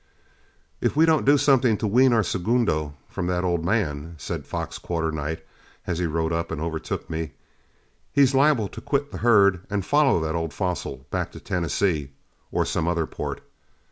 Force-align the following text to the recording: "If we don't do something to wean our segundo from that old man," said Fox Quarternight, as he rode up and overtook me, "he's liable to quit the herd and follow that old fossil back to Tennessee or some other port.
"If 0.81 0.95
we 0.95 1.05
don't 1.05 1.25
do 1.27 1.37
something 1.37 1.77
to 1.77 1.85
wean 1.85 2.11
our 2.11 2.23
segundo 2.23 2.95
from 3.07 3.27
that 3.27 3.43
old 3.43 3.63
man," 3.63 4.15
said 4.17 4.47
Fox 4.47 4.79
Quarternight, 4.79 5.45
as 5.85 5.99
he 5.99 6.07
rode 6.07 6.33
up 6.33 6.49
and 6.49 6.59
overtook 6.59 7.07
me, 7.07 7.33
"he's 8.11 8.33
liable 8.33 8.67
to 8.69 8.81
quit 8.81 9.11
the 9.11 9.19
herd 9.19 9.63
and 9.69 9.85
follow 9.85 10.19
that 10.21 10.33
old 10.33 10.55
fossil 10.55 11.05
back 11.11 11.31
to 11.33 11.39
Tennessee 11.39 12.09
or 12.51 12.65
some 12.65 12.87
other 12.87 13.05
port. 13.05 13.43